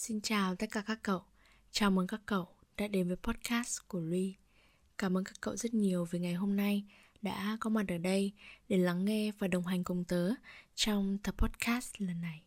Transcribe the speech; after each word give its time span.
Xin 0.00 0.20
chào 0.20 0.54
tất 0.54 0.66
cả 0.70 0.82
các 0.86 0.98
cậu. 1.02 1.22
Chào 1.70 1.90
mừng 1.90 2.06
các 2.06 2.20
cậu 2.26 2.48
đã 2.76 2.88
đến 2.88 3.08
với 3.08 3.16
podcast 3.16 3.80
của 3.88 4.00
Ly. 4.00 4.34
Cảm 4.98 5.16
ơn 5.16 5.24
các 5.24 5.34
cậu 5.40 5.56
rất 5.56 5.74
nhiều 5.74 6.04
vì 6.10 6.18
ngày 6.18 6.34
hôm 6.34 6.56
nay 6.56 6.84
đã 7.22 7.56
có 7.60 7.70
mặt 7.70 7.84
ở 7.88 7.98
đây 7.98 8.32
để 8.68 8.76
lắng 8.76 9.04
nghe 9.04 9.32
và 9.38 9.48
đồng 9.48 9.66
hành 9.66 9.84
cùng 9.84 10.04
tớ 10.04 10.30
trong 10.74 11.18
tập 11.22 11.34
podcast 11.38 11.94
lần 11.98 12.20
này. 12.20 12.42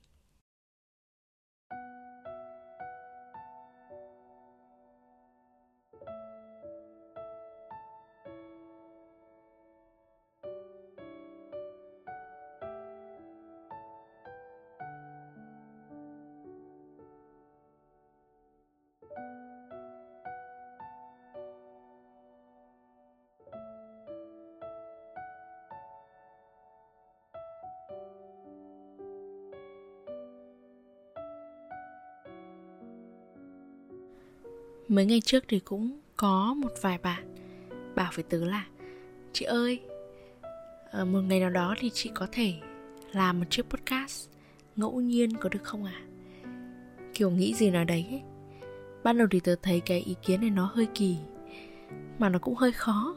Mấy 34.94 35.06
ngày 35.06 35.22
trước 35.26 35.44
thì 35.48 35.60
cũng 35.60 36.00
có 36.18 36.54
một 36.54 36.72
vài 36.82 36.98
bạn 36.98 37.36
bảo 37.96 38.12
với 38.16 38.24
tớ 38.24 38.46
là 38.46 38.66
Chị 39.34 39.46
ơi, 39.46 39.80
ờ, 40.92 41.06
một 41.06 41.22
ngày 41.22 41.40
nào 41.40 41.50
đó 41.50 41.76
thì 41.80 41.90
chị 41.94 42.12
có 42.14 42.28
thể 42.32 42.54
làm 43.12 43.40
một 43.40 43.46
chiếc 43.50 43.70
podcast 43.70 44.30
ngẫu 44.76 45.02
nhiên 45.02 45.38
có 45.38 45.50
được 45.50 45.64
không 45.64 45.86
ạ? 45.86 45.94
À? 45.96 46.08
Kiểu 47.14 47.30
nghĩ 47.30 47.54
gì 47.54 47.70
nào 47.70 47.84
đấy 47.84 48.06
ấy. 48.10 48.22
Ban 49.04 49.18
đầu 49.18 49.28
thì 49.32 49.40
tớ 49.40 49.56
thấy 49.62 49.80
cái 49.80 50.00
ý 50.00 50.16
kiến 50.22 50.42
này 50.42 50.50
nó 50.50 50.72
hơi 50.74 50.88
kỳ 50.96 51.18
Mà 52.20 52.30
nó 52.30 52.40
cũng 52.40 52.56
hơi 52.56 52.72
khó 52.72 53.16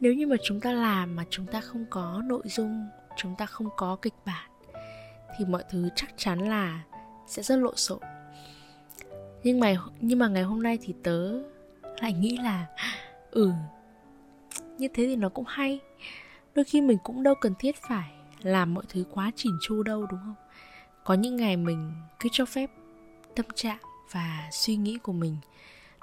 Nếu 0.00 0.14
như 0.14 0.26
mà 0.26 0.36
chúng 0.44 0.60
ta 0.60 0.72
làm 0.72 1.16
mà 1.16 1.24
chúng 1.30 1.46
ta 1.46 1.60
không 1.60 1.84
có 1.90 2.22
nội 2.24 2.42
dung 2.44 2.86
Chúng 3.16 3.34
ta 3.38 3.46
không 3.46 3.68
có 3.76 3.96
kịch 4.02 4.14
bản 4.26 4.50
Thì 5.38 5.44
mọi 5.44 5.64
thứ 5.70 5.88
chắc 5.96 6.14
chắn 6.16 6.48
là 6.48 6.82
sẽ 7.26 7.42
rất 7.42 7.56
lộn 7.56 7.76
xộn 7.76 8.00
nhưng 9.44 9.60
mà 9.60 9.76
nhưng 10.00 10.18
mà 10.18 10.28
ngày 10.28 10.42
hôm 10.42 10.62
nay 10.62 10.78
thì 10.82 10.94
tớ 11.02 11.42
lại 12.00 12.12
nghĩ 12.12 12.36
là 12.36 12.66
ừ 13.30 13.52
như 14.78 14.88
thế 14.94 15.06
thì 15.06 15.16
nó 15.16 15.28
cũng 15.28 15.44
hay. 15.48 15.80
Đôi 16.54 16.64
khi 16.64 16.80
mình 16.80 16.98
cũng 17.04 17.22
đâu 17.22 17.34
cần 17.40 17.54
thiết 17.58 17.76
phải 17.88 18.10
làm 18.42 18.74
mọi 18.74 18.84
thứ 18.88 19.04
quá 19.10 19.30
chỉn 19.36 19.52
chu 19.60 19.82
đâu, 19.82 20.06
đúng 20.06 20.20
không? 20.24 20.34
Có 21.04 21.14
những 21.14 21.36
ngày 21.36 21.56
mình 21.56 21.92
cứ 22.20 22.28
cho 22.32 22.44
phép 22.44 22.70
tâm 23.36 23.46
trạng 23.54 23.78
và 24.10 24.48
suy 24.52 24.76
nghĩ 24.76 24.98
của 24.98 25.12
mình 25.12 25.36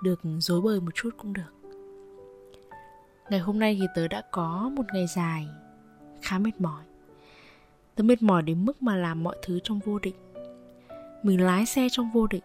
được 0.04 0.20
dối 0.40 0.62
bời 0.62 0.82
một 0.82 0.92
chút 0.96 1.10
cũng 1.18 1.34
được. 1.34 1.54
Ngày 3.30 3.40
hôm 3.40 3.60
nay 3.60 3.78
thì 3.80 3.88
tớ 3.96 4.08
đã 4.08 4.22
có 4.32 4.72
một 4.76 4.84
ngày 4.94 5.06
dài 5.16 5.48
khá 6.22 6.40
mệt 6.40 6.62
mỏi. 6.62 6.84
Tớ 7.96 8.04
mệt 8.04 8.22
mỏi 8.22 8.42
đến 8.42 8.66
mức 8.66 8.82
mà 8.82 8.96
làm 8.96 9.24
mọi 9.24 9.36
thứ 9.42 9.60
trong 9.64 9.80
vô 9.80 10.00
định. 10.00 10.16
Mình 11.24 11.42
lái 11.42 11.66
xe 11.66 11.88
trong 11.92 12.12
vô 12.14 12.28
định 12.28 12.44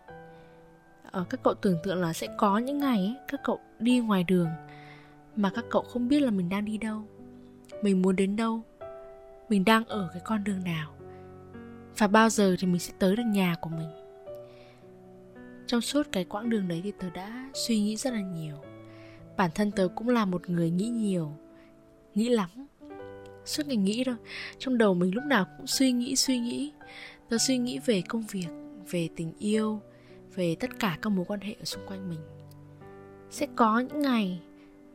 ở 1.10 1.24
các 1.30 1.40
cậu 1.42 1.54
tưởng 1.54 1.78
tượng 1.84 2.00
là 2.00 2.12
sẽ 2.12 2.26
có 2.38 2.58
những 2.58 2.78
ngày 2.78 2.98
ấy, 2.98 3.16
các 3.28 3.40
cậu 3.44 3.60
đi 3.78 3.98
ngoài 3.98 4.24
đường 4.24 4.48
mà 5.36 5.50
các 5.54 5.64
cậu 5.70 5.82
không 5.82 6.08
biết 6.08 6.20
là 6.20 6.30
mình 6.30 6.48
đang 6.48 6.64
đi 6.64 6.78
đâu. 6.78 7.02
Mình 7.82 8.02
muốn 8.02 8.16
đến 8.16 8.36
đâu? 8.36 8.62
Mình 9.48 9.64
đang 9.64 9.84
ở 9.84 10.08
cái 10.12 10.22
con 10.24 10.44
đường 10.44 10.64
nào? 10.64 10.92
Và 11.98 12.06
bao 12.06 12.28
giờ 12.28 12.56
thì 12.58 12.66
mình 12.66 12.78
sẽ 12.78 12.92
tới 12.98 13.16
được 13.16 13.22
nhà 13.26 13.54
của 13.60 13.70
mình? 13.70 13.88
Trong 15.66 15.80
suốt 15.80 16.08
cái 16.12 16.24
quãng 16.24 16.50
đường 16.50 16.68
đấy 16.68 16.80
thì 16.84 16.92
tớ 16.98 17.10
đã 17.10 17.50
suy 17.54 17.80
nghĩ 17.80 17.96
rất 17.96 18.12
là 18.12 18.20
nhiều. 18.20 18.56
Bản 19.36 19.50
thân 19.54 19.70
tớ 19.70 19.88
cũng 19.94 20.08
là 20.08 20.24
một 20.24 20.50
người 20.50 20.70
nghĩ 20.70 20.88
nhiều 20.88 21.32
nghĩ 22.14 22.28
lắm. 22.28 22.48
Suốt 23.44 23.66
ngày 23.66 23.76
nghĩ 23.76 24.04
thôi. 24.04 24.16
Trong 24.58 24.78
đầu 24.78 24.94
mình 24.94 25.14
lúc 25.14 25.24
nào 25.24 25.46
cũng 25.56 25.66
suy 25.66 25.92
nghĩ 25.92 26.16
suy 26.16 26.38
nghĩ. 26.38 26.72
Tớ 27.28 27.38
suy 27.38 27.58
nghĩ 27.58 27.78
về 27.78 28.02
công 28.08 28.22
việc 28.22 28.48
về 28.90 29.08
tình 29.16 29.32
yêu 29.38 29.80
về 30.36 30.56
tất 30.60 30.78
cả 30.78 30.98
các 31.02 31.10
mối 31.10 31.24
quan 31.28 31.40
hệ 31.40 31.52
ở 31.52 31.64
xung 31.64 31.86
quanh 31.86 32.08
mình. 32.08 32.20
Sẽ 33.30 33.46
có 33.56 33.78
những 33.78 34.00
ngày 34.00 34.40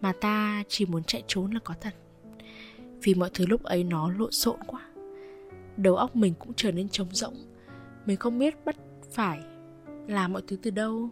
mà 0.02 0.14
ta 0.22 0.64
chỉ 0.68 0.86
muốn 0.86 1.04
chạy 1.04 1.24
trốn 1.28 1.52
là 1.52 1.60
có 1.64 1.74
thật. 1.82 1.94
Vì 3.04 3.14
mọi 3.14 3.30
thứ 3.34 3.46
lúc 3.46 3.64
ấy 3.64 3.84
nó 3.84 4.12
lộn 4.12 4.32
xộn 4.32 4.60
quá. 4.68 4.82
Đầu 5.78 5.96
óc 5.96 6.16
mình 6.16 6.34
cũng 6.40 6.54
trở 6.54 6.72
nên 6.72 6.90
trống 6.90 7.08
rỗng. 7.12 7.36
Mình 8.06 8.18
không 8.18 8.40
biết 8.40 8.66
bắt 8.66 8.76
phải 9.12 9.40
làm 10.08 10.34
mọi 10.34 10.42
thứ 10.48 10.58
từ 10.62 10.72
đâu, 10.72 11.10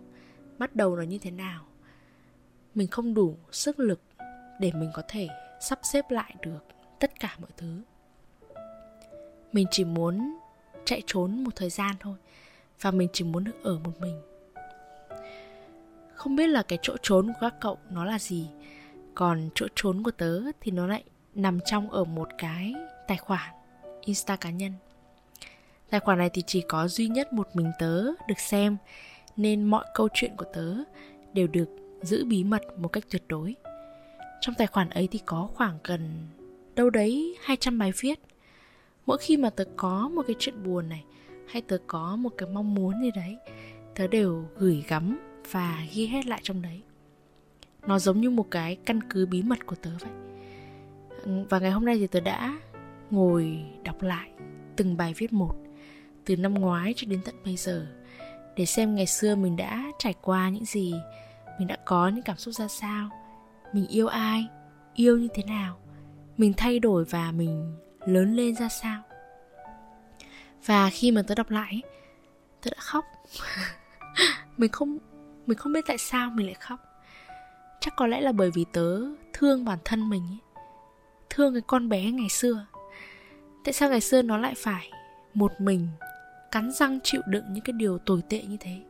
bắt 0.58 0.76
đầu 0.76 0.96
nó 0.96 1.02
như 1.02 1.18
thế 1.18 1.32
nào. 1.32 1.66
Mình 2.76 2.88
không 2.88 3.14
đủ 3.14 3.38
sức 3.52 3.80
lực 3.80 4.02
để 4.60 4.72
mình 4.76 4.90
có 4.94 5.02
thể 5.08 5.28
sắp 5.62 5.80
xếp 5.84 6.06
lại 6.10 6.36
được 6.42 6.60
tất 7.00 7.20
cả 7.20 7.36
mọi 7.42 7.52
thứ. 7.58 7.82
Mình 9.54 9.68
chỉ 9.72 9.84
muốn 9.84 10.38
chạy 10.86 11.04
trốn 11.06 11.44
một 11.44 11.56
thời 11.56 11.70
gian 11.70 11.96
thôi 12.00 12.16
và 12.82 12.92
mình 12.92 13.08
chỉ 13.14 13.24
muốn 13.24 13.44
được 13.44 13.64
ở 13.64 13.80
một 13.84 14.00
mình. 14.00 14.22
Không 16.14 16.36
biết 16.36 16.48
là 16.48 16.64
cái 16.64 16.80
chỗ 16.82 16.96
trốn 17.02 17.28
của 17.28 17.38
các 17.42 17.56
cậu 17.62 17.78
nó 17.90 18.06
là 18.06 18.20
gì. 18.20 18.48
Còn 19.16 19.50
chỗ 19.56 19.68
trốn 19.76 20.04
của 20.04 20.12
tớ 20.12 20.42
thì 20.62 20.72
nó 20.72 20.88
lại 20.88 21.04
nằm 21.36 21.60
trong 21.66 21.92
ở 21.92 22.04
một 22.04 22.30
cái 22.38 22.74
tài 23.08 23.18
khoản, 23.18 23.54
insta 24.02 24.36
cá 24.36 24.50
nhân. 24.50 24.74
Tài 25.90 26.00
khoản 26.00 26.18
này 26.18 26.30
thì 26.30 26.44
chỉ 26.48 26.62
có 26.62 26.88
duy 26.88 27.08
nhất 27.08 27.34
một 27.34 27.48
mình 27.54 27.72
tớ 27.80 28.04
được 28.28 28.40
xem, 28.40 28.78
nên 29.38 29.64
mọi 29.64 29.86
câu 29.94 30.08
chuyện 30.14 30.36
của 30.38 30.46
tớ 30.54 30.76
đều 31.34 31.48
được 31.48 31.70
giữ 32.02 32.26
bí 32.26 32.44
mật 32.44 32.62
một 32.78 32.88
cách 32.88 33.04
tuyệt 33.10 33.24
đối. 33.28 33.56
Trong 34.42 34.56
tài 34.56 34.68
khoản 34.68 34.90
ấy 34.90 35.08
thì 35.12 35.20
có 35.26 35.50
khoảng 35.54 35.78
gần 35.84 36.28
đâu 36.76 36.90
đấy 36.90 37.38
200 37.42 37.80
bài 37.80 37.92
viết. 38.00 38.20
Mỗi 39.06 39.18
khi 39.18 39.38
mà 39.38 39.50
tớ 39.50 39.64
có 39.76 40.10
một 40.10 40.22
cái 40.28 40.36
chuyện 40.40 40.64
buồn 40.64 40.90
này 40.90 41.04
hay 41.52 41.62
tớ 41.62 41.78
có 41.88 42.16
một 42.16 42.30
cái 42.38 42.50
mong 42.50 42.76
muốn 42.76 43.02
gì 43.02 43.12
đấy? 43.16 43.38
Tớ 43.96 44.08
đều 44.08 44.46
gửi 44.58 44.84
gắm 44.88 45.20
và 45.52 45.84
ghi 45.94 46.08
hết 46.08 46.26
lại 46.26 46.40
trong 46.44 46.62
đấy. 46.62 46.82
Nó 47.88 48.00
giống 48.00 48.22
như 48.22 48.30
một 48.30 48.48
cái 48.52 48.76
căn 48.76 49.00
cứ 49.10 49.26
bí 49.26 49.42
mật 49.42 49.66
của 49.66 49.76
tớ 49.76 49.92
vậy. 50.00 50.12
Ừ, 51.24 51.32
và 51.50 51.60
ngày 51.60 51.72
hôm 51.72 51.86
nay 51.86 51.98
thì 52.00 52.08
tớ 52.08 52.20
đã 52.20 52.60
ngồi 53.12 53.64
đọc 53.84 54.02
lại 54.02 54.30
từng 54.76 54.98
bài 54.98 55.14
viết 55.18 55.34
một 55.34 55.56
từ 56.26 56.36
năm 56.36 56.54
ngoái 56.54 56.94
cho 56.96 57.08
đến 57.08 57.22
tận 57.26 57.36
bây 57.46 57.56
giờ 57.56 57.88
để 58.56 58.66
xem 58.66 58.96
ngày 58.96 59.06
xưa 59.06 59.36
mình 59.36 59.56
đã 59.56 59.84
trải 60.00 60.14
qua 60.22 60.50
những 60.50 60.66
gì, 60.66 60.94
mình 61.60 61.68
đã 61.68 61.78
có 61.86 62.08
những 62.08 62.24
cảm 62.24 62.38
xúc 62.38 62.54
ra 62.54 62.68
sao, 62.68 63.10
mình 63.74 63.88
yêu 63.88 64.08
ai, 64.08 64.48
yêu 64.94 65.18
như 65.18 65.28
thế 65.34 65.44
nào, 65.44 65.78
mình 66.38 66.54
thay 66.58 66.80
đổi 66.80 67.06
và 67.06 67.32
mình 67.32 67.76
lớn 68.06 68.36
lên 68.36 68.56
ra 68.56 68.70
sao 68.70 69.04
và 70.70 70.90
khi 70.90 71.12
mà 71.12 71.22
tớ 71.22 71.36
đọc 71.36 71.50
lại, 71.50 71.82
tớ 72.62 72.72
đã 72.72 72.78
khóc. 72.80 73.06
Mình 74.58 74.72
không 74.72 74.98
mình 75.46 75.58
không 75.58 75.74
biết 75.74 75.86
tại 75.88 75.98
sao 75.98 76.30
mình 76.30 76.46
lại 76.46 76.56
khóc. 76.60 76.80
Chắc 77.80 77.94
có 77.96 78.08
lẽ 78.08 78.22
là 78.22 78.32
bởi 78.32 78.52
vì 78.52 78.66
tớ 78.74 79.02
thương 79.34 79.66
bản 79.66 79.80
thân 79.86 80.10
mình 80.10 80.22
ấy. 80.22 80.38
thương 81.30 81.54
cái 81.54 81.62
con 81.68 81.90
bé 81.90 82.12
ngày 82.12 82.30
xưa. 82.30 82.66
Tại 83.66 83.74
sao 83.74 83.90
ngày 83.90 84.02
xưa 84.02 84.22
nó 84.22 84.38
lại 84.38 84.54
phải 84.58 84.92
một 85.34 85.52
mình 85.60 85.88
cắn 86.52 86.72
răng 86.72 87.00
chịu 87.04 87.22
đựng 87.28 87.46
những 87.54 87.64
cái 87.64 87.74
điều 87.74 87.98
tồi 87.98 88.22
tệ 88.30 88.42
như 88.42 88.58
thế? 88.60 88.82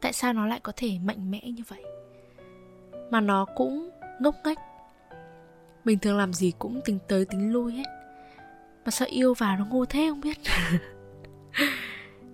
Tại 0.00 0.12
sao 0.12 0.32
nó 0.32 0.46
lại 0.46 0.60
có 0.62 0.72
thể 0.76 0.98
mạnh 1.04 1.30
mẽ 1.30 1.40
như 1.40 1.62
vậy? 1.68 1.84
Mà 3.10 3.20
nó 3.20 3.46
cũng 3.56 3.90
ngốc 4.20 4.34
nghếch. 4.44 4.58
Mình 5.84 5.98
thường 5.98 6.16
làm 6.16 6.32
gì 6.32 6.52
cũng 6.58 6.80
tính 6.84 6.98
tới 7.08 7.24
tính 7.24 7.52
lui 7.52 7.72
hết. 7.72 7.86
Mà 8.84 8.90
sao 8.90 9.08
yêu 9.10 9.34
vào 9.34 9.56
nó 9.56 9.64
ngu 9.64 9.84
thế 9.84 10.06
không 10.10 10.20
biết. 10.20 10.38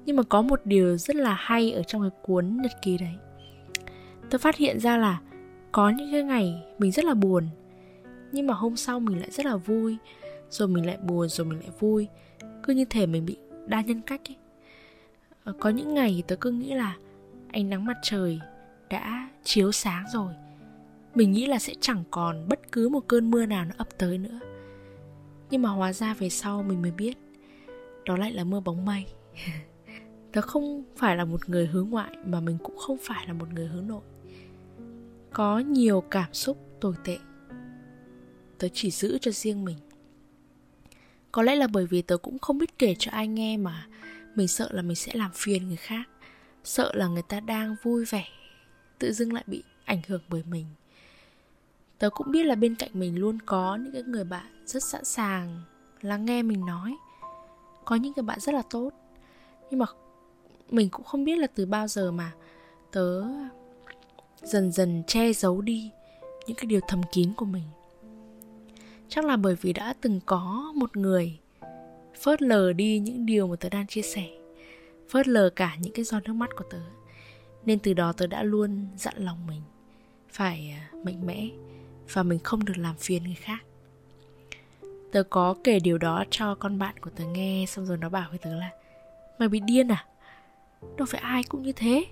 nhưng 0.06 0.16
mà 0.16 0.22
có 0.22 0.42
một 0.42 0.60
điều 0.64 0.96
rất 0.96 1.16
là 1.16 1.34
hay 1.34 1.72
ở 1.72 1.82
trong 1.82 2.02
cái 2.02 2.10
cuốn 2.22 2.56
nhật 2.62 2.72
ký 2.82 2.98
đấy. 2.98 3.14
Tôi 4.30 4.38
phát 4.38 4.56
hiện 4.56 4.80
ra 4.80 4.96
là 4.96 5.20
có 5.72 5.90
những 5.90 6.12
cái 6.12 6.22
ngày 6.22 6.62
mình 6.78 6.92
rất 6.92 7.04
là 7.04 7.14
buồn, 7.14 7.48
nhưng 8.32 8.46
mà 8.46 8.54
hôm 8.54 8.76
sau 8.76 9.00
mình 9.00 9.20
lại 9.20 9.30
rất 9.30 9.46
là 9.46 9.56
vui, 9.56 9.96
rồi 10.50 10.68
mình 10.68 10.86
lại 10.86 10.96
buồn, 10.96 11.28
rồi 11.28 11.46
mình 11.46 11.60
lại 11.60 11.70
vui. 11.80 12.08
Cứ 12.62 12.72
như 12.72 12.84
thể 12.84 13.06
mình 13.06 13.26
bị 13.26 13.36
đa 13.66 13.80
nhân 13.80 14.00
cách 14.00 14.20
ấy. 14.28 14.36
Ờ, 15.44 15.52
có 15.60 15.70
những 15.70 15.94
ngày 15.94 16.14
tôi 16.14 16.36
tớ 16.36 16.40
cứ 16.40 16.50
nghĩ 16.50 16.74
là 16.74 16.96
ánh 17.48 17.70
nắng 17.70 17.84
mặt 17.84 17.96
trời 18.02 18.40
đã 18.90 19.28
chiếu 19.44 19.72
sáng 19.72 20.04
rồi. 20.12 20.34
Mình 21.14 21.32
nghĩ 21.32 21.46
là 21.46 21.58
sẽ 21.58 21.74
chẳng 21.80 22.04
còn 22.10 22.48
bất 22.48 22.72
cứ 22.72 22.88
một 22.88 23.00
cơn 23.08 23.30
mưa 23.30 23.46
nào 23.46 23.64
nó 23.64 23.74
ập 23.76 23.88
tới 23.98 24.18
nữa. 24.18 24.40
Nhưng 25.50 25.62
mà 25.62 25.70
hóa 25.70 25.92
ra 25.92 26.14
về 26.14 26.28
sau 26.28 26.62
mình 26.62 26.82
mới 26.82 26.90
biết, 26.90 27.18
đó 28.04 28.16
lại 28.16 28.32
là 28.32 28.44
mưa 28.44 28.60
bóng 28.60 28.84
mây. 28.84 29.06
tớ 30.32 30.40
không 30.40 30.84
phải 30.96 31.16
là 31.16 31.24
một 31.24 31.48
người 31.48 31.66
hướng 31.66 31.90
ngoại 31.90 32.16
mà 32.24 32.40
mình 32.40 32.58
cũng 32.64 32.76
không 32.76 32.98
phải 33.02 33.26
là 33.26 33.32
một 33.32 33.52
người 33.52 33.66
hướng 33.66 33.86
nội. 33.86 34.02
Có 35.32 35.58
nhiều 35.58 36.00
cảm 36.00 36.34
xúc 36.34 36.58
tồi 36.80 36.94
tệ. 37.04 37.18
Tớ 38.58 38.68
chỉ 38.72 38.90
giữ 38.90 39.18
cho 39.20 39.30
riêng 39.30 39.64
mình. 39.64 39.78
Có 41.32 41.42
lẽ 41.42 41.56
là 41.56 41.66
bởi 41.66 41.86
vì 41.86 42.02
tớ 42.02 42.16
cũng 42.16 42.38
không 42.38 42.58
biết 42.58 42.78
kể 42.78 42.94
cho 42.98 43.10
ai 43.10 43.28
nghe 43.28 43.56
mà 43.56 43.86
mình 44.34 44.48
sợ 44.48 44.68
là 44.72 44.82
mình 44.82 44.96
sẽ 44.96 45.12
làm 45.14 45.30
phiền 45.34 45.68
người 45.68 45.76
khác, 45.76 46.08
sợ 46.64 46.92
là 46.94 47.06
người 47.06 47.22
ta 47.28 47.40
đang 47.40 47.76
vui 47.82 48.04
vẻ, 48.04 48.24
tự 48.98 49.12
dưng 49.12 49.32
lại 49.32 49.44
bị 49.46 49.62
ảnh 49.84 50.00
hưởng 50.06 50.22
bởi 50.28 50.42
mình. 50.50 50.66
Tớ 51.98 52.10
cũng 52.10 52.30
biết 52.30 52.46
là 52.46 52.54
bên 52.54 52.74
cạnh 52.74 52.90
mình 52.94 53.18
luôn 53.18 53.38
có 53.46 53.76
những 53.76 53.92
cái 53.92 54.02
người 54.02 54.24
bạn 54.24 54.64
rất 54.66 54.82
sẵn 54.82 55.04
sàng 55.04 55.60
lắng 56.00 56.24
nghe 56.24 56.42
mình 56.42 56.66
nói. 56.66 56.96
Có 57.84 57.96
những 57.96 58.14
cái 58.14 58.22
bạn 58.22 58.40
rất 58.40 58.54
là 58.54 58.62
tốt. 58.70 58.90
Nhưng 59.70 59.78
mà 59.78 59.86
mình 60.72 60.88
cũng 60.88 61.04
không 61.04 61.24
biết 61.24 61.38
là 61.38 61.46
từ 61.46 61.66
bao 61.66 61.88
giờ 61.88 62.10
mà 62.10 62.32
tớ 62.90 63.22
dần 64.42 64.72
dần 64.72 65.02
che 65.06 65.32
giấu 65.32 65.60
đi 65.60 65.90
những 66.46 66.56
cái 66.56 66.66
điều 66.66 66.80
thầm 66.88 67.00
kín 67.12 67.32
của 67.36 67.44
mình. 67.44 67.64
Chắc 69.08 69.24
là 69.24 69.36
bởi 69.36 69.56
vì 69.60 69.72
đã 69.72 69.94
từng 70.00 70.20
có 70.26 70.72
một 70.76 70.96
người 70.96 71.38
phớt 72.20 72.42
lờ 72.42 72.72
đi 72.72 72.98
những 72.98 73.26
điều 73.26 73.46
mà 73.46 73.56
tớ 73.56 73.68
đang 73.68 73.86
chia 73.86 74.02
sẻ, 74.02 74.28
phớt 75.08 75.28
lờ 75.28 75.50
cả 75.50 75.76
những 75.80 75.92
cái 75.92 76.04
giọt 76.04 76.20
nước 76.24 76.32
mắt 76.32 76.50
của 76.56 76.64
tớ. 76.70 76.80
Nên 77.64 77.78
từ 77.78 77.92
đó 77.92 78.12
tớ 78.12 78.26
đã 78.26 78.42
luôn 78.42 78.86
dặn 78.96 79.14
lòng 79.16 79.46
mình 79.46 79.62
phải 80.30 80.76
à, 80.78 80.90
mạnh 81.04 81.26
mẽ 81.26 81.48
và 82.12 82.22
mình 82.22 82.38
không 82.38 82.64
được 82.64 82.78
làm 82.78 82.96
phiền 82.96 83.24
người 83.24 83.34
khác. 83.34 83.64
Tớ 85.12 85.22
có 85.22 85.54
kể 85.64 85.78
điều 85.78 85.98
đó 85.98 86.24
cho 86.30 86.54
con 86.54 86.78
bạn 86.78 86.94
của 87.00 87.10
tớ 87.16 87.24
nghe, 87.24 87.64
xong 87.68 87.86
rồi 87.86 87.96
nó 87.96 88.08
bảo 88.08 88.28
với 88.30 88.38
tớ 88.38 88.54
là, 88.54 88.70
mày 89.38 89.48
bị 89.48 89.60
điên 89.60 89.88
à? 89.88 90.06
Đâu 90.96 91.06
phải 91.06 91.20
ai 91.20 91.42
cũng 91.42 91.62
như 91.62 91.72
thế. 91.72 92.04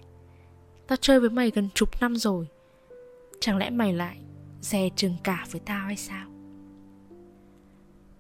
Tao 0.86 0.96
chơi 0.96 1.20
với 1.20 1.30
mày 1.30 1.50
gần 1.50 1.68
chục 1.74 2.00
năm 2.00 2.16
rồi. 2.16 2.46
Chẳng 3.40 3.56
lẽ 3.56 3.70
mày 3.70 3.92
lại 3.92 4.20
dè 4.60 4.88
chừng 4.96 5.16
cả 5.24 5.46
với 5.50 5.60
tao 5.60 5.86
hay 5.86 5.96
sao? 5.96 6.28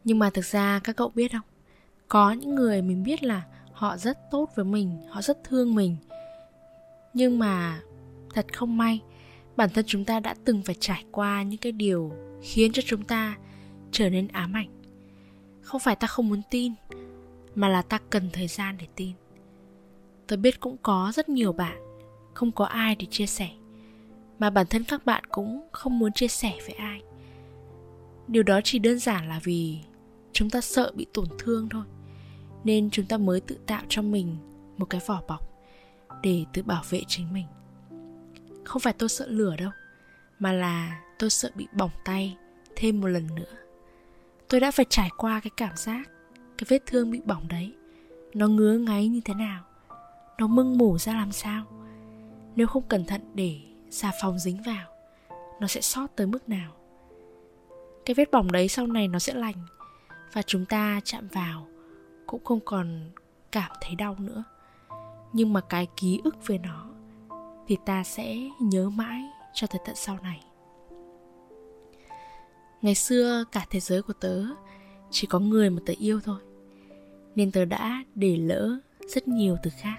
Nhưng 0.04 0.18
mà 0.18 0.30
thực 0.30 0.44
ra 0.44 0.80
các 0.84 0.96
cậu 0.96 1.08
biết 1.14 1.32
không? 1.32 1.46
Có 2.08 2.32
những 2.32 2.54
người 2.54 2.82
mình 2.82 3.02
biết 3.02 3.22
là 3.22 3.42
họ 3.72 3.96
rất 3.96 4.18
tốt 4.30 4.50
với 4.54 4.64
mình, 4.64 4.98
họ 5.08 5.22
rất 5.22 5.44
thương 5.44 5.74
mình. 5.74 5.96
Nhưng 7.14 7.38
mà 7.38 7.80
thật 8.34 8.46
không 8.52 8.76
may, 8.76 9.00
bản 9.56 9.70
thân 9.74 9.84
chúng 9.88 10.04
ta 10.04 10.20
đã 10.20 10.34
từng 10.44 10.62
phải 10.62 10.74
trải 10.80 11.04
qua 11.12 11.42
những 11.42 11.58
cái 11.58 11.72
điều 11.72 12.12
khiến 12.42 12.72
cho 12.72 12.82
chúng 12.86 13.04
ta 13.04 13.36
trở 13.92 14.10
nên 14.10 14.28
ám 14.28 14.52
ảnh. 14.52 14.82
Không 15.62 15.80
phải 15.80 15.96
ta 15.96 16.06
không 16.06 16.28
muốn 16.28 16.42
tin, 16.50 16.72
mà 17.54 17.68
là 17.68 17.82
ta 17.82 17.98
cần 18.10 18.30
thời 18.32 18.48
gian 18.48 18.76
để 18.78 18.86
tin 18.96 19.12
tôi 20.30 20.36
biết 20.36 20.60
cũng 20.60 20.76
có 20.82 21.12
rất 21.14 21.28
nhiều 21.28 21.52
bạn, 21.52 21.78
không 22.34 22.52
có 22.52 22.64
ai 22.64 22.96
để 22.96 23.06
chia 23.10 23.26
sẻ, 23.26 23.50
mà 24.38 24.50
bản 24.50 24.66
thân 24.66 24.84
các 24.84 25.06
bạn 25.06 25.24
cũng 25.30 25.68
không 25.72 25.98
muốn 25.98 26.12
chia 26.12 26.28
sẻ 26.28 26.58
với 26.66 26.74
ai. 26.74 27.02
Điều 28.28 28.42
đó 28.42 28.60
chỉ 28.64 28.78
đơn 28.78 28.98
giản 28.98 29.28
là 29.28 29.40
vì 29.44 29.78
chúng 30.32 30.50
ta 30.50 30.60
sợ 30.60 30.92
bị 30.94 31.06
tổn 31.14 31.26
thương 31.38 31.68
thôi, 31.68 31.84
nên 32.64 32.90
chúng 32.90 33.06
ta 33.06 33.16
mới 33.18 33.40
tự 33.40 33.58
tạo 33.66 33.82
cho 33.88 34.02
mình 34.02 34.36
một 34.78 34.84
cái 34.84 35.00
vỏ 35.06 35.22
bọc 35.28 35.50
để 36.22 36.44
tự 36.52 36.62
bảo 36.62 36.82
vệ 36.90 37.02
chính 37.08 37.32
mình. 37.32 37.46
Không 38.64 38.80
phải 38.80 38.92
tôi 38.92 39.08
sợ 39.08 39.26
lửa 39.28 39.56
đâu, 39.58 39.70
mà 40.38 40.52
là 40.52 41.00
tôi 41.18 41.30
sợ 41.30 41.50
bị 41.54 41.66
bỏng 41.72 41.92
tay 42.04 42.36
thêm 42.76 43.00
một 43.00 43.08
lần 43.08 43.34
nữa. 43.34 43.54
Tôi 44.48 44.60
đã 44.60 44.70
phải 44.70 44.86
trải 44.88 45.10
qua 45.16 45.40
cái 45.40 45.50
cảm 45.56 45.76
giác, 45.76 46.10
cái 46.58 46.66
vết 46.68 46.82
thương 46.86 47.10
bị 47.10 47.20
bỏng 47.24 47.48
đấy, 47.48 47.74
nó 48.34 48.48
ngứa 48.48 48.78
ngáy 48.78 49.08
như 49.08 49.20
thế 49.24 49.34
nào 49.34 49.64
nó 50.40 50.46
mưng 50.46 50.78
mủ 50.78 50.98
ra 50.98 51.14
làm 51.14 51.32
sao? 51.32 51.64
Nếu 52.56 52.66
không 52.66 52.82
cẩn 52.88 53.04
thận 53.04 53.20
để 53.34 53.60
xà 53.90 54.12
phòng 54.22 54.38
dính 54.38 54.62
vào, 54.66 54.88
nó 55.60 55.66
sẽ 55.66 55.80
sót 55.80 56.06
tới 56.16 56.26
mức 56.26 56.48
nào? 56.48 56.72
Cái 58.06 58.14
vết 58.14 58.30
bỏng 58.30 58.52
đấy 58.52 58.68
sau 58.68 58.86
này 58.86 59.08
nó 59.08 59.18
sẽ 59.18 59.34
lành 59.34 59.66
và 60.32 60.42
chúng 60.42 60.64
ta 60.64 61.00
chạm 61.04 61.28
vào 61.28 61.66
cũng 62.26 62.44
không 62.44 62.60
còn 62.64 63.10
cảm 63.52 63.70
thấy 63.80 63.94
đau 63.94 64.16
nữa. 64.18 64.44
Nhưng 65.32 65.52
mà 65.52 65.60
cái 65.60 65.86
ký 65.96 66.20
ức 66.24 66.46
về 66.46 66.58
nó 66.58 66.86
thì 67.66 67.76
ta 67.86 68.04
sẽ 68.04 68.36
nhớ 68.60 68.90
mãi 68.90 69.22
cho 69.54 69.66
tới 69.66 69.80
tận 69.84 69.96
sau 69.96 70.18
này. 70.22 70.44
Ngày 72.82 72.94
xưa 72.94 73.44
cả 73.52 73.66
thế 73.70 73.80
giới 73.80 74.02
của 74.02 74.12
tớ 74.12 74.44
chỉ 75.10 75.26
có 75.26 75.38
người 75.38 75.70
mà 75.70 75.80
tớ 75.86 75.94
yêu 75.98 76.20
thôi, 76.24 76.40
nên 77.34 77.52
tớ 77.52 77.64
đã 77.64 78.04
để 78.14 78.36
lỡ 78.36 78.78
rất 79.14 79.28
nhiều 79.28 79.56
từ 79.62 79.70
khác 79.80 79.96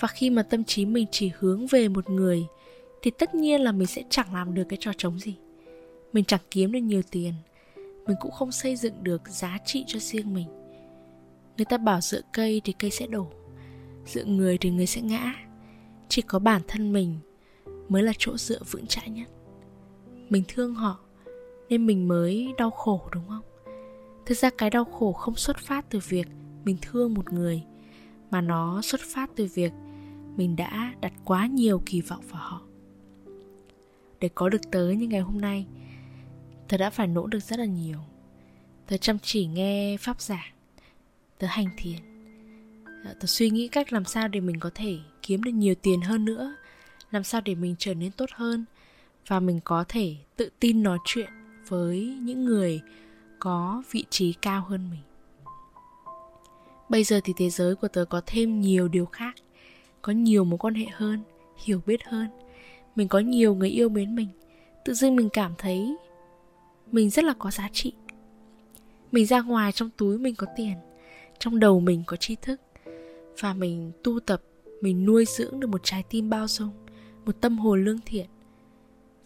và 0.00 0.08
khi 0.08 0.30
mà 0.30 0.42
tâm 0.42 0.64
trí 0.64 0.86
mình 0.86 1.06
chỉ 1.10 1.30
hướng 1.38 1.66
về 1.66 1.88
một 1.88 2.10
người, 2.10 2.46
thì 3.02 3.10
tất 3.10 3.34
nhiên 3.34 3.60
là 3.60 3.72
mình 3.72 3.86
sẽ 3.86 4.02
chẳng 4.10 4.34
làm 4.34 4.54
được 4.54 4.64
cái 4.68 4.76
trò 4.80 4.92
trống 4.98 5.18
gì. 5.18 5.36
Mình 6.12 6.24
chẳng 6.24 6.40
kiếm 6.50 6.72
được 6.72 6.78
nhiều 6.78 7.02
tiền, 7.10 7.32
mình 7.76 8.16
cũng 8.20 8.30
không 8.30 8.52
xây 8.52 8.76
dựng 8.76 8.94
được 9.02 9.22
giá 9.28 9.58
trị 9.64 9.84
cho 9.86 9.98
riêng 9.98 10.34
mình. 10.34 10.46
Người 11.56 11.64
ta 11.64 11.78
bảo 11.78 12.00
dựa 12.00 12.20
cây 12.32 12.60
thì 12.64 12.72
cây 12.72 12.90
sẽ 12.90 13.06
đổ, 13.06 13.26
dựa 14.06 14.24
người 14.24 14.58
thì 14.58 14.70
người 14.70 14.86
sẽ 14.86 15.00
ngã. 15.00 15.34
Chỉ 16.08 16.22
có 16.22 16.38
bản 16.38 16.62
thân 16.68 16.92
mình 16.92 17.18
mới 17.88 18.02
là 18.02 18.12
chỗ 18.18 18.36
dựa 18.36 18.60
vững 18.70 18.86
chãi 18.86 19.10
nhất. 19.10 19.28
Mình 20.28 20.42
thương 20.48 20.74
họ 20.74 20.98
nên 21.68 21.86
mình 21.86 22.08
mới 22.08 22.52
đau 22.58 22.70
khổ, 22.70 23.08
đúng 23.12 23.28
không? 23.28 23.42
Thực 24.26 24.38
ra 24.38 24.50
cái 24.58 24.70
đau 24.70 24.84
khổ 24.84 25.12
không 25.12 25.34
xuất 25.34 25.58
phát 25.58 25.86
từ 25.90 26.00
việc 26.08 26.26
mình 26.64 26.76
thương 26.82 27.14
một 27.14 27.32
người 27.32 27.62
mà 28.30 28.40
nó 28.40 28.82
xuất 28.82 29.00
phát 29.00 29.30
từ 29.36 29.48
việc 29.54 29.72
mình 30.36 30.56
đã 30.56 30.94
đặt 31.00 31.12
quá 31.24 31.46
nhiều 31.46 31.82
kỳ 31.86 32.00
vọng 32.00 32.24
vào 32.28 32.42
họ. 32.42 32.62
Để 34.20 34.28
có 34.34 34.48
được 34.48 34.70
tới 34.70 34.96
như 34.96 35.06
ngày 35.06 35.20
hôm 35.20 35.40
nay, 35.40 35.66
tớ 36.68 36.76
đã 36.76 36.90
phải 36.90 37.06
nỗ 37.06 37.26
lực 37.26 37.42
rất 37.42 37.58
là 37.58 37.64
nhiều. 37.64 37.98
Tớ 38.86 38.96
chăm 38.96 39.18
chỉ 39.18 39.46
nghe 39.46 39.96
pháp 40.00 40.20
giảng, 40.20 40.52
tớ 41.38 41.46
hành 41.46 41.68
thiền. 41.76 41.96
Dạ, 43.04 43.14
tớ 43.20 43.26
suy 43.26 43.50
nghĩ 43.50 43.68
cách 43.68 43.92
làm 43.92 44.04
sao 44.04 44.28
để 44.28 44.40
mình 44.40 44.60
có 44.60 44.70
thể 44.74 44.98
kiếm 45.22 45.42
được 45.42 45.50
nhiều 45.50 45.74
tiền 45.74 46.00
hơn 46.00 46.24
nữa, 46.24 46.56
làm 47.10 47.24
sao 47.24 47.40
để 47.40 47.54
mình 47.54 47.74
trở 47.78 47.94
nên 47.94 48.12
tốt 48.12 48.30
hơn 48.32 48.64
và 49.26 49.40
mình 49.40 49.60
có 49.64 49.84
thể 49.88 50.16
tự 50.36 50.50
tin 50.60 50.82
nói 50.82 50.98
chuyện 51.04 51.30
với 51.68 52.18
những 52.22 52.44
người 52.44 52.80
có 53.38 53.82
vị 53.90 54.04
trí 54.10 54.32
cao 54.32 54.64
hơn 54.68 54.90
mình 54.90 55.00
bây 56.88 57.04
giờ 57.04 57.20
thì 57.24 57.32
thế 57.36 57.50
giới 57.50 57.74
của 57.74 57.88
tớ 57.88 58.04
có 58.04 58.20
thêm 58.26 58.60
nhiều 58.60 58.88
điều 58.88 59.06
khác, 59.06 59.34
có 60.02 60.12
nhiều 60.12 60.44
mối 60.44 60.58
quan 60.58 60.74
hệ 60.74 60.86
hơn, 60.92 61.20
hiểu 61.64 61.80
biết 61.86 62.04
hơn. 62.04 62.28
Mình 62.96 63.08
có 63.08 63.18
nhiều 63.18 63.54
người 63.54 63.70
yêu 63.70 63.88
mến 63.88 64.16
mình, 64.16 64.28
tự 64.84 64.94
dưng 64.94 65.16
mình 65.16 65.28
cảm 65.32 65.54
thấy 65.58 65.96
mình 66.92 67.10
rất 67.10 67.24
là 67.24 67.34
có 67.38 67.50
giá 67.50 67.68
trị. 67.72 67.92
Mình 69.12 69.26
ra 69.26 69.42
ngoài 69.42 69.72
trong 69.72 69.90
túi 69.96 70.18
mình 70.18 70.34
có 70.34 70.46
tiền, 70.56 70.74
trong 71.38 71.58
đầu 71.58 71.80
mình 71.80 72.02
có 72.06 72.16
tri 72.16 72.36
thức. 72.36 72.60
Và 73.40 73.54
mình 73.54 73.92
tu 74.04 74.20
tập, 74.20 74.42
mình 74.80 75.04
nuôi 75.04 75.24
dưỡng 75.24 75.60
được 75.60 75.66
một 75.66 75.80
trái 75.84 76.02
tim 76.10 76.30
bao 76.30 76.48
dung, 76.48 76.70
một 77.24 77.40
tâm 77.40 77.58
hồn 77.58 77.84
lương 77.84 78.00
thiện. 78.06 78.26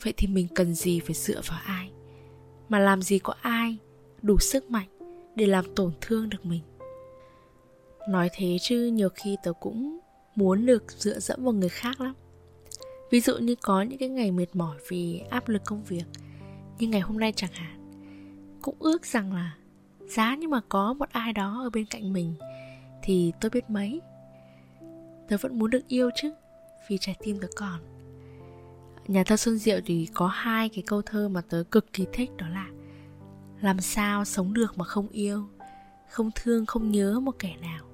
Vậy 0.03 0.15
thì 0.17 0.27
mình 0.27 0.49
cần 0.55 0.75
gì 0.75 1.01
phải 1.01 1.15
dựa 1.15 1.41
vào 1.47 1.61
ai? 1.65 1.91
Mà 2.69 2.79
làm 2.79 3.03
gì 3.03 3.19
có 3.19 3.35
ai 3.41 3.77
đủ 4.23 4.39
sức 4.39 4.71
mạnh 4.71 4.89
để 5.35 5.47
làm 5.47 5.75
tổn 5.75 5.93
thương 6.01 6.31
được 6.31 6.47
mình? 6.47 6.63
Nói 8.09 8.29
thế 8.33 8.57
chứ 8.61 8.91
nhiều 8.93 9.09
khi 9.15 9.37
tớ 9.43 9.53
cũng 9.53 9.99
muốn 10.37 10.67
được 10.67 10.85
dựa 10.89 11.19
dẫm 11.19 11.45
vào 11.45 11.53
người 11.53 11.69
khác 11.69 12.01
lắm. 12.01 12.15
Ví 13.11 13.21
dụ 13.21 13.39
như 13.39 13.55
có 13.63 13.83
những 13.83 13.99
cái 13.99 14.09
ngày 14.09 14.31
mệt 14.31 14.47
mỏi 14.53 14.77
vì 14.89 15.23
áp 15.31 15.49
lực 15.49 15.63
công 15.65 15.83
việc, 15.85 16.05
như 16.79 16.89
ngày 16.89 17.01
hôm 17.01 17.19
nay 17.19 17.33
chẳng 17.37 17.53
hạn, 17.53 17.77
cũng 18.63 18.77
ước 18.79 19.07
rằng 19.07 19.33
là 19.33 19.57
giá 20.09 20.37
nhưng 20.39 20.51
mà 20.51 20.61
có 20.69 20.93
một 20.93 21.09
ai 21.13 21.33
đó 21.33 21.61
ở 21.65 21.71
bên 21.71 21.85
cạnh 21.85 22.13
mình 22.13 22.35
thì 23.03 23.33
tôi 23.41 23.51
biết 23.51 23.71
mấy. 23.71 24.01
Tớ 25.29 25.37
vẫn 25.41 25.59
muốn 25.59 25.71
được 25.71 25.89
yêu 25.89 26.11
chứ, 26.17 26.33
vì 26.89 26.99
trái 27.01 27.17
tim 27.23 27.39
tớ 27.41 27.49
còn. 27.57 27.81
Nhà 29.09 29.25
thơ 29.25 29.37
xuân 29.37 29.59
diệu 29.59 29.81
thì 29.87 30.09
có 30.15 30.27
hai 30.27 30.69
cái 30.69 30.83
câu 30.87 31.03
thơ 31.03 31.29
mà 31.29 31.41
tớ 31.41 31.65
cực 31.71 31.93
kỳ 31.93 32.07
thích, 32.13 32.31
đó 32.37 32.49
là 32.49 32.67
làm 33.61 33.81
sao 33.81 34.25
sống 34.25 34.55
được 34.55 34.79
mà 34.79 34.85
không 34.85 35.09
yêu, 35.09 35.49
không 36.11 36.31
thương, 36.35 36.67
không 36.67 36.91
nhớ 36.91 37.21
một 37.21 37.39
kẻ 37.39 37.57
nào 37.61 37.85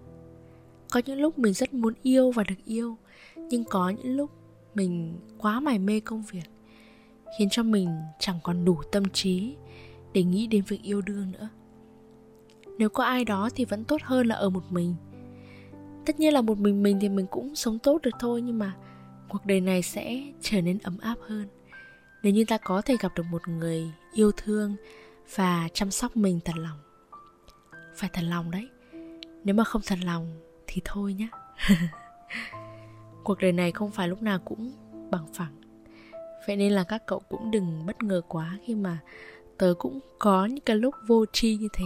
có 0.97 1.03
những 1.07 1.21
lúc 1.21 1.39
mình 1.39 1.53
rất 1.53 1.75
muốn 1.75 1.95
yêu 2.03 2.31
và 2.31 2.45
được 2.45 2.65
yêu, 2.65 2.97
nhưng 3.37 3.65
có 3.65 3.91
những 3.91 4.17
lúc 4.17 4.31
mình 4.75 5.19
quá 5.39 5.61
mải 5.61 5.79
mê 5.79 6.01
công 6.01 6.23
việc, 6.23 6.51
khiến 7.39 7.49
cho 7.51 7.63
mình 7.63 7.89
chẳng 8.19 8.39
còn 8.43 8.65
đủ 8.65 8.79
tâm 8.93 9.09
trí 9.09 9.57
để 10.13 10.23
nghĩ 10.23 10.47
đến 10.47 10.65
việc 10.69 10.83
yêu 10.83 11.01
đương 11.01 11.33
nữa. 11.33 11.49
Nếu 12.79 12.89
có 12.89 13.05
ai 13.05 13.25
đó 13.25 13.49
thì 13.55 13.65
vẫn 13.65 13.85
tốt 13.85 14.01
hơn 14.05 14.27
là 14.27 14.35
ở 14.35 14.51
một 14.51 14.63
mình. 14.71 14.95
Tất 16.07 16.21
nhiên 16.21 16.33
là 16.33 16.41
một 16.41 16.59
mình 16.59 16.83
mình 16.83 16.99
thì 17.01 17.09
mình 17.09 17.27
cũng 17.27 17.55
sống 17.55 17.79
tốt 17.79 18.03
được 18.03 18.15
thôi, 18.19 18.43
nhưng 18.43 18.59
mà 18.59 18.73
cuộc 19.29 19.47
đời 19.47 19.61
này 19.61 19.83
sẽ 19.83 20.23
trở 20.41 20.61
nên 20.61 20.79
ấm 20.79 20.99
áp 20.99 21.17
hơn. 21.21 21.47
Nếu 22.23 22.33
như 22.33 22.45
ta 22.45 22.59
có 22.59 22.83
thể 22.83 22.97
gặp 23.01 23.13
được 23.17 23.27
một 23.31 23.49
người 23.49 23.91
yêu 24.13 24.33
thương 24.37 24.77
và 25.35 25.69
chăm 25.73 25.91
sóc 25.91 26.17
mình 26.17 26.41
thật 26.45 26.57
lòng, 26.57 26.79
phải 27.97 28.11
thật 28.13 28.23
lòng 28.23 28.51
đấy. 28.51 28.69
Nếu 29.45 29.55
mà 29.55 29.65
không 29.65 29.83
thật 29.87 29.99
lòng 30.05 30.46
thì 30.67 30.83
thôi 30.85 31.15
nhé 31.15 31.29
cuộc 33.25 33.39
đời 33.39 33.53
này 33.53 33.73
không 33.73 33.91
phải 33.91 34.09
lúc 34.09 34.23
nào 34.23 34.39
cũng 34.45 34.73
bằng 35.11 35.27
phẳng. 35.35 35.57
Vậy 36.47 36.57
nên 36.57 36.73
là 36.73 36.85
các 36.85 37.07
cậu 37.07 37.21
cũng 37.21 37.51
đừng 37.51 37.87
bất 37.87 38.03
ngờ 38.03 38.21
quá 38.29 38.59
khi 38.65 38.75
mà 38.75 38.99
tớ 39.59 39.75
cũng 39.79 40.01
có 40.19 40.47
những 40.47 40.65
cái 40.65 40.77
lúc 40.77 40.95
vô 41.07 41.25
tri 41.33 41.57
như 41.57 41.69
thế. 41.73 41.85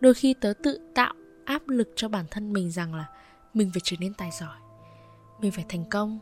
Đôi 0.00 0.14
khi 0.14 0.34
tớ 0.40 0.52
tự 0.62 0.90
tạo 0.94 1.14
áp 1.44 1.68
lực 1.68 1.92
cho 1.96 2.08
bản 2.08 2.24
thân 2.30 2.52
mình 2.52 2.70
rằng 2.70 2.94
là 2.94 3.08
mình 3.54 3.70
phải 3.74 3.80
trở 3.84 3.96
nên 4.00 4.14
tài 4.14 4.30
giỏi, 4.40 4.56
mình 5.40 5.52
phải 5.52 5.64
thành 5.68 5.84
công, 5.90 6.18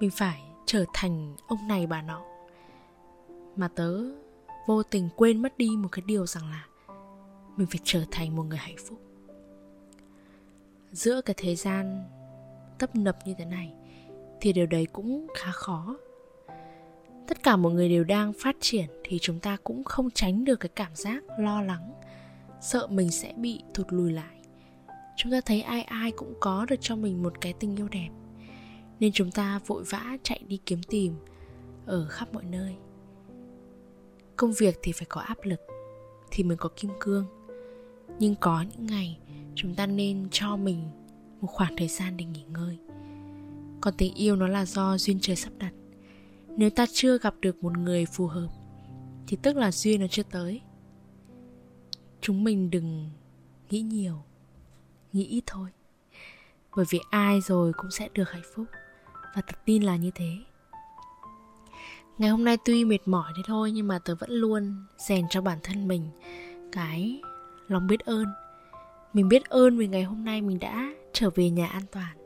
mình 0.00 0.10
phải 0.10 0.42
trở 0.66 0.84
thành 0.94 1.36
ông 1.46 1.68
này 1.68 1.86
bà 1.86 2.02
nọ. 2.02 2.22
Mà 3.56 3.68
tớ 3.68 4.02
vô 4.66 4.82
tình 4.82 5.08
quên 5.16 5.42
mất 5.42 5.58
đi 5.58 5.70
một 5.76 5.88
cái 5.92 6.02
điều 6.06 6.26
rằng 6.26 6.50
là 6.50 6.66
mình 7.56 7.66
phải 7.66 7.80
trở 7.84 8.04
thành 8.10 8.36
một 8.36 8.42
người 8.42 8.58
hạnh 8.58 8.76
phúc 8.88 9.11
giữa 10.92 11.20
cái 11.20 11.34
thời 11.38 11.56
gian 11.56 12.04
tấp 12.78 12.96
nập 12.96 13.18
như 13.24 13.34
thế 13.38 13.44
này 13.44 13.74
thì 14.40 14.52
điều 14.52 14.66
đấy 14.66 14.86
cũng 14.92 15.26
khá 15.34 15.50
khó. 15.50 15.96
Tất 17.28 17.42
cả 17.42 17.56
mọi 17.56 17.72
người 17.72 17.88
đều 17.88 18.04
đang 18.04 18.32
phát 18.32 18.56
triển 18.60 18.86
thì 19.04 19.18
chúng 19.18 19.40
ta 19.40 19.56
cũng 19.64 19.84
không 19.84 20.10
tránh 20.10 20.44
được 20.44 20.60
cái 20.60 20.68
cảm 20.68 20.94
giác 20.94 21.24
lo 21.38 21.62
lắng, 21.62 21.92
sợ 22.60 22.86
mình 22.86 23.10
sẽ 23.10 23.32
bị 23.36 23.62
thụt 23.74 23.86
lùi 23.90 24.12
lại. 24.12 24.36
Chúng 25.16 25.32
ta 25.32 25.40
thấy 25.40 25.62
ai 25.62 25.82
ai 25.82 26.10
cũng 26.10 26.34
có 26.40 26.66
được 26.68 26.76
cho 26.80 26.96
mình 26.96 27.22
một 27.22 27.40
cái 27.40 27.52
tình 27.52 27.76
yêu 27.76 27.88
đẹp, 27.88 28.08
nên 29.00 29.12
chúng 29.12 29.30
ta 29.30 29.60
vội 29.66 29.84
vã 29.90 30.16
chạy 30.22 30.40
đi 30.46 30.60
kiếm 30.66 30.82
tìm 30.88 31.14
ở 31.86 32.06
khắp 32.08 32.34
mọi 32.34 32.44
nơi. 32.44 32.76
Công 34.36 34.52
việc 34.52 34.78
thì 34.82 34.92
phải 34.92 35.06
có 35.08 35.20
áp 35.20 35.38
lực 35.42 35.60
thì 36.30 36.44
mới 36.44 36.56
có 36.56 36.68
kim 36.76 36.90
cương 37.00 37.26
nhưng 38.22 38.34
có 38.34 38.62
những 38.62 38.86
ngày, 38.86 39.18
chúng 39.54 39.74
ta 39.74 39.86
nên 39.86 40.28
cho 40.30 40.56
mình 40.56 40.88
một 41.40 41.46
khoảng 41.46 41.76
thời 41.76 41.88
gian 41.88 42.16
để 42.16 42.24
nghỉ 42.24 42.42
ngơi. 42.42 42.78
Còn 43.80 43.94
tình 43.98 44.14
yêu 44.14 44.36
nó 44.36 44.46
là 44.46 44.64
do 44.64 44.98
duyên 44.98 45.18
trời 45.20 45.36
sắp 45.36 45.52
đặt. 45.58 45.72
Nếu 46.48 46.70
ta 46.70 46.86
chưa 46.92 47.18
gặp 47.18 47.34
được 47.40 47.62
một 47.62 47.78
người 47.78 48.06
phù 48.06 48.26
hợp, 48.26 48.48
thì 49.26 49.36
tức 49.42 49.56
là 49.56 49.72
duyên 49.72 50.00
nó 50.00 50.06
chưa 50.06 50.22
tới. 50.22 50.60
Chúng 52.20 52.44
mình 52.44 52.70
đừng 52.70 53.10
nghĩ 53.70 53.80
nhiều, 53.80 54.22
nghĩ 55.12 55.24
ít 55.24 55.44
thôi. 55.46 55.70
Bởi 56.76 56.84
vì 56.90 57.00
ai 57.10 57.40
rồi 57.40 57.72
cũng 57.72 57.90
sẽ 57.90 58.08
được 58.14 58.30
hạnh 58.30 58.42
phúc, 58.54 58.66
và 59.34 59.42
thật 59.46 59.58
tin 59.64 59.82
là 59.82 59.96
như 59.96 60.10
thế. 60.14 60.30
Ngày 62.18 62.30
hôm 62.30 62.44
nay 62.44 62.56
tuy 62.64 62.84
mệt 62.84 63.08
mỏi 63.08 63.32
thế 63.36 63.42
thôi, 63.46 63.72
nhưng 63.72 63.88
mà 63.88 63.98
tớ 63.98 64.14
vẫn 64.14 64.30
luôn 64.30 64.86
rèn 64.98 65.26
cho 65.30 65.40
bản 65.40 65.58
thân 65.62 65.88
mình 65.88 66.08
cái 66.72 67.20
lòng 67.72 67.86
biết 67.86 68.00
ơn. 68.00 68.26
Mình 69.12 69.28
biết 69.28 69.44
ơn 69.48 69.78
vì 69.78 69.88
ngày 69.88 70.02
hôm 70.02 70.24
nay 70.24 70.42
mình 70.42 70.58
đã 70.58 70.92
trở 71.12 71.30
về 71.30 71.50
nhà 71.50 71.66
an 71.66 71.82
toàn. 71.92 72.16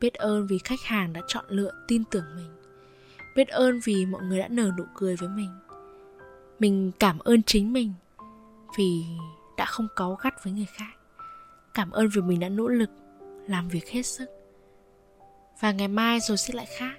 Biết 0.00 0.14
ơn 0.14 0.46
vì 0.46 0.58
khách 0.58 0.80
hàng 0.84 1.12
đã 1.12 1.20
chọn 1.26 1.44
lựa, 1.48 1.72
tin 1.88 2.04
tưởng 2.10 2.24
mình. 2.36 2.50
Biết 3.36 3.48
ơn 3.48 3.80
vì 3.84 4.06
mọi 4.06 4.22
người 4.22 4.38
đã 4.38 4.48
nở 4.48 4.70
nụ 4.78 4.84
cười 4.94 5.16
với 5.16 5.28
mình. 5.28 5.50
Mình 6.58 6.92
cảm 6.98 7.18
ơn 7.18 7.42
chính 7.42 7.72
mình 7.72 7.92
vì 8.78 9.04
đã 9.56 9.64
không 9.64 9.88
cáu 9.96 10.14
gắt 10.14 10.44
với 10.44 10.52
người 10.52 10.66
khác. 10.76 10.92
Cảm 11.74 11.90
ơn 11.90 12.08
vì 12.08 12.22
mình 12.22 12.40
đã 12.40 12.48
nỗ 12.48 12.68
lực 12.68 12.90
làm 13.46 13.68
việc 13.68 13.88
hết 13.88 14.02
sức. 14.02 14.26
Và 15.60 15.72
ngày 15.72 15.88
mai 15.88 16.20
rồi 16.20 16.36
sẽ 16.36 16.54
lại 16.54 16.66
khác. 16.78 16.94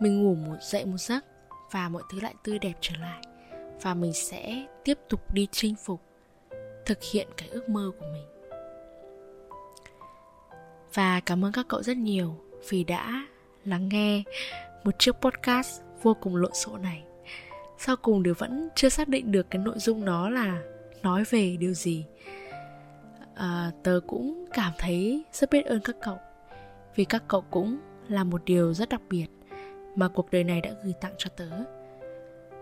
Mình 0.00 0.22
ngủ 0.22 0.34
một, 0.34 0.56
dậy 0.62 0.86
một 0.86 0.96
giấc 0.98 1.24
và 1.70 1.88
mọi 1.88 2.02
thứ 2.10 2.20
lại 2.20 2.34
tươi 2.44 2.58
đẹp 2.58 2.74
trở 2.80 2.94
lại. 3.00 3.22
Và 3.82 3.94
mình 3.94 4.12
sẽ 4.12 4.66
tiếp 4.84 4.98
tục 5.08 5.34
đi 5.34 5.48
chinh 5.52 5.74
phục 5.84 6.09
thực 6.90 7.02
hiện 7.02 7.28
cái 7.36 7.48
ước 7.48 7.68
mơ 7.68 7.90
của 7.98 8.06
mình. 8.12 8.26
Và 10.94 11.20
cảm 11.20 11.44
ơn 11.44 11.52
các 11.52 11.66
cậu 11.68 11.82
rất 11.82 11.96
nhiều 11.96 12.36
vì 12.68 12.84
đã 12.84 13.26
lắng 13.64 13.88
nghe 13.88 14.22
một 14.84 14.98
chiếc 14.98 15.12
podcast 15.12 15.80
vô 16.02 16.16
cùng 16.20 16.36
lộn 16.36 16.54
xộn 16.54 16.82
này. 16.82 17.02
Sau 17.78 17.96
cùng 17.96 18.22
đều 18.22 18.34
vẫn 18.38 18.68
chưa 18.74 18.88
xác 18.88 19.08
định 19.08 19.32
được 19.32 19.46
cái 19.50 19.62
nội 19.62 19.78
dung 19.78 20.04
nó 20.04 20.30
là 20.30 20.62
nói 21.02 21.24
về 21.30 21.56
điều 21.56 21.74
gì. 21.74 22.04
À, 23.34 23.70
tớ 23.82 24.00
cũng 24.06 24.44
cảm 24.52 24.72
thấy 24.78 25.24
rất 25.32 25.50
biết 25.50 25.66
ơn 25.66 25.80
các 25.80 25.96
cậu 26.02 26.18
vì 26.94 27.04
các 27.04 27.22
cậu 27.28 27.44
cũng 27.50 27.78
là 28.08 28.24
một 28.24 28.44
điều 28.44 28.74
rất 28.74 28.88
đặc 28.88 29.02
biệt 29.10 29.26
mà 29.96 30.08
cuộc 30.08 30.30
đời 30.30 30.44
này 30.44 30.60
đã 30.60 30.70
gửi 30.84 30.94
tặng 31.00 31.14
cho 31.18 31.30
tớ. 31.36 31.50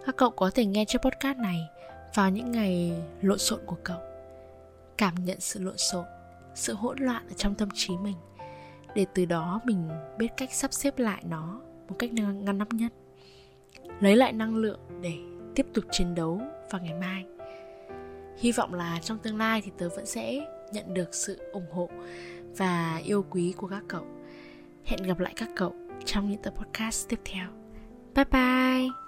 Các 0.07 0.17
cậu 0.17 0.31
có 0.31 0.51
thể 0.55 0.67
nghe 0.67 0.85
chiếc 0.85 0.99
podcast 1.03 1.39
này 1.39 1.61
vào 2.15 2.31
những 2.31 2.53
ngày 2.53 2.93
lộn 3.23 3.39
xộn 3.39 3.61
của 3.67 3.77
cậu 3.85 4.08
cảm 4.99 5.15
nhận 5.25 5.41
sự 5.41 5.61
lộn 5.61 5.77
xộn, 5.77 6.05
sự 6.55 6.75
hỗn 6.75 6.99
loạn 6.99 7.29
ở 7.29 7.35
trong 7.37 7.55
tâm 7.55 7.69
trí 7.75 7.97
mình, 7.97 8.17
để 8.95 9.07
từ 9.15 9.25
đó 9.25 9.61
mình 9.65 9.89
biết 10.19 10.29
cách 10.37 10.53
sắp 10.53 10.73
xếp 10.73 10.99
lại 10.99 11.23
nó 11.29 11.61
một 11.89 11.97
cách 11.99 12.13
ngăn 12.13 12.59
nắp 12.59 12.73
nhất. 12.73 12.93
Lấy 14.01 14.17
lại 14.17 14.33
năng 14.33 14.57
lượng 14.57 14.81
để 15.03 15.13
tiếp 15.55 15.67
tục 15.75 15.85
chiến 15.91 16.15
đấu 16.15 16.41
vào 16.71 16.83
ngày 16.83 16.95
mai. 16.95 17.25
Hy 18.39 18.53
vọng 18.53 18.75
là 18.75 19.01
trong 19.03 19.19
tương 19.19 19.39
lai 19.39 19.63
thì 19.65 19.73
tớ 19.79 19.89
vẫn 19.89 20.07
sẽ 20.07 20.47
nhận 20.73 20.95
được 20.95 21.15
sự 21.15 21.39
ủng 21.53 21.73
hộ 21.73 21.89
và 22.57 23.01
yêu 23.05 23.25
quý 23.31 23.55
của 23.57 23.67
các 23.67 23.83
cậu. 23.89 24.07
Hẹn 24.85 25.03
gặp 25.03 25.19
lại 25.19 25.33
các 25.37 25.49
cậu 25.57 25.75
trong 26.05 26.31
những 26.31 26.43
tập 26.43 26.55
podcast 26.57 27.09
tiếp 27.09 27.21
theo. 27.25 27.49
Bye 28.15 28.25
bye! 28.25 29.08